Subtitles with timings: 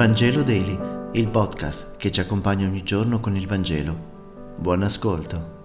[0.00, 0.78] Vangelo Daily,
[1.12, 4.56] il podcast che ci accompagna ogni giorno con il Vangelo.
[4.56, 5.58] Buon ascolto.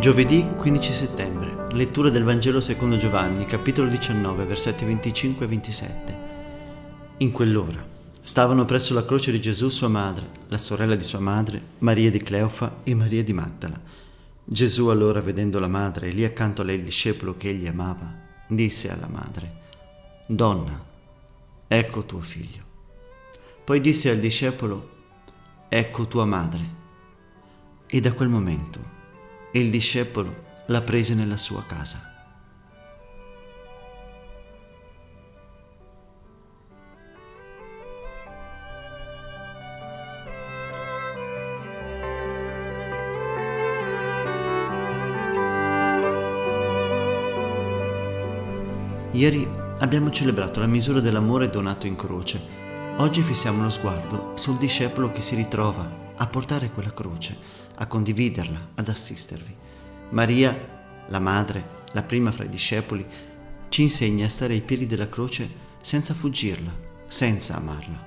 [0.00, 6.16] Giovedì 15 settembre, lettura del Vangelo secondo Giovanni, capitolo 19, versetti 25 e 27.
[7.18, 7.80] In quell'ora
[8.24, 12.18] stavano presso la croce di Gesù sua madre, la sorella di sua madre, Maria di
[12.18, 13.80] Cleofa e Maria di Magdala.
[14.42, 18.21] Gesù allora, vedendo la madre e lì accanto a lei il discepolo che egli amava,
[18.54, 19.60] disse alla madre,
[20.26, 20.84] Donna,
[21.66, 22.64] ecco tuo figlio.
[23.64, 24.90] Poi disse al discepolo,
[25.68, 26.80] ecco tua madre.
[27.86, 28.90] E da quel momento
[29.52, 32.11] il discepolo la prese nella sua casa.
[49.14, 49.46] Ieri
[49.80, 52.40] abbiamo celebrato la misura dell'amore donato in croce.
[52.96, 57.36] Oggi fissiamo lo sguardo sul discepolo che si ritrova a portare quella croce,
[57.74, 59.54] a condividerla, ad assistervi.
[60.12, 63.04] Maria, la madre, la prima fra i discepoli,
[63.68, 65.46] ci insegna a stare ai piedi della croce
[65.82, 66.74] senza fuggirla,
[67.06, 68.06] senza amarla.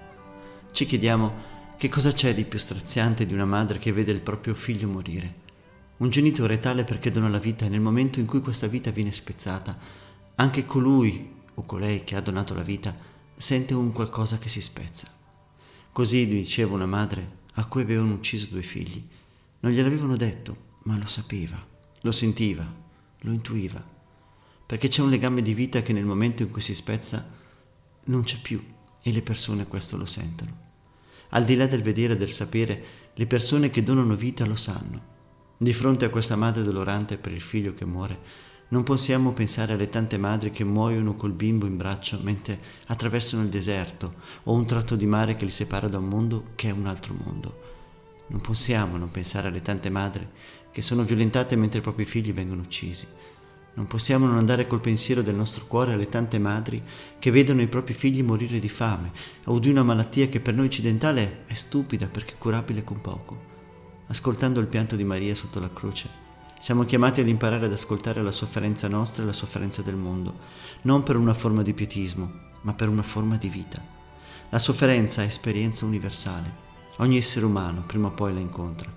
[0.71, 1.33] Ci chiediamo
[1.77, 5.43] che cosa c'è di più straziante di una madre che vede il proprio figlio morire.
[5.97, 9.11] Un genitore tale perché dona la vita e nel momento in cui questa vita viene
[9.11, 9.77] spezzata,
[10.35, 12.95] anche colui o colei che ha donato la vita
[13.35, 15.11] sente un qualcosa che si spezza.
[15.91, 19.05] Così diceva una madre a cui avevano ucciso due figli.
[19.61, 21.63] Non gliel'avevano detto, ma lo sapeva,
[22.01, 22.65] lo sentiva,
[23.19, 23.83] lo intuiva,
[24.65, 27.33] perché c'è un legame di vita che nel momento in cui si spezza
[28.05, 28.63] non c'è più
[29.01, 30.63] e le persone questo lo sentono.
[31.29, 35.13] Al di là del vedere e del sapere, le persone che donano vita lo sanno.
[35.57, 38.19] Di fronte a questa madre dolorante per il figlio che muore,
[38.67, 43.49] non possiamo pensare alle tante madri che muoiono col bimbo in braccio mentre attraversano il
[43.49, 46.87] deserto o un tratto di mare che li separa da un mondo che è un
[46.87, 47.61] altro mondo.
[48.27, 50.27] Non possiamo non pensare alle tante madri
[50.71, 53.05] che sono violentate mentre i propri figli vengono uccisi.
[53.75, 56.81] Non possiamo non andare col pensiero del nostro cuore alle tante madri
[57.19, 59.11] che vedono i propri figli morire di fame
[59.45, 63.53] o di una malattia che per noi occidentale è stupida perché curabile con poco.
[64.07, 66.24] Ascoltando il pianto di Maria sotto la croce,
[66.65, 70.39] siamo chiamati ad imparare ad ascoltare la sofferenza nostra e la sofferenza del mondo,
[70.81, 72.31] non per una forma di pietismo,
[72.61, 73.79] ma per una forma di vita.
[74.49, 76.51] La sofferenza è esperienza universale.
[76.97, 78.91] Ogni essere umano prima o poi la incontra.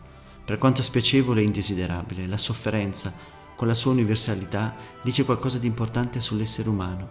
[0.46, 3.12] Per quanto spiacevole e indesiderabile, la sofferenza,
[3.54, 7.08] con la sua universalità, dice qualcosa di importante sull'essere umano.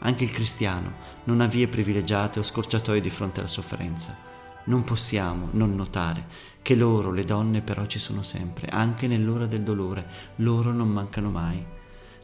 [0.00, 0.94] Anche il cristiano
[1.26, 4.31] non ha vie privilegiate o scorciatoie di fronte alla sofferenza.
[4.64, 9.62] Non possiamo non notare che loro, le donne, però ci sono sempre, anche nell'ora del
[9.62, 10.06] dolore,
[10.36, 11.62] loro non mancano mai.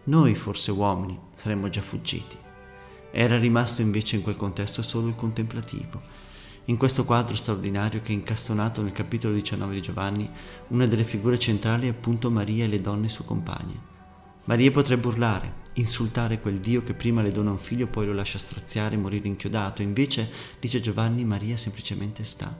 [0.05, 2.37] Noi, forse uomini, saremmo già fuggiti.
[3.11, 6.01] Era rimasto invece in quel contesto solo il contemplativo.
[6.67, 10.31] In questo quadro straordinario che è incastonato nel capitolo 19 di Giovanni,
[10.69, 13.98] una delle figure centrali è appunto Maria e le donne sue compagne.
[14.49, 18.15] Maria potrebbe urlare, insultare quel Dio che prima le dona un figlio e poi lo
[18.15, 19.83] lascia straziare e morire inchiodato.
[19.83, 20.27] Invece,
[20.59, 22.57] dice Giovanni, Maria semplicemente sta.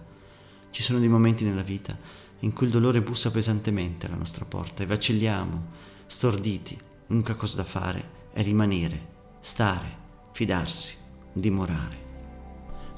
[0.69, 1.97] Ci sono dei momenti nella vita
[2.41, 5.67] in cui il dolore bussa pesantemente alla nostra porta e vacilliamo,
[6.05, 6.79] storditi.
[7.07, 9.07] L'unica cosa da fare è rimanere,
[9.41, 9.97] stare,
[10.33, 10.95] fidarsi,
[11.33, 11.97] dimorare.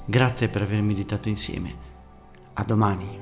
[0.05, 1.73] Grazie per aver meditato insieme.
[2.55, 3.20] A domani.